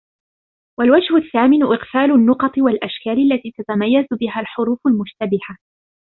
[0.79, 5.57] وَالْوَجْهُ الثَّامِنُ إغْفَالُ النُّقَطِ وَالْأَشْكَالِ الَّتِي تَتَمَيَّزُ بِهَا الْحُرُوفُ الْمُشْتَبِهَةُ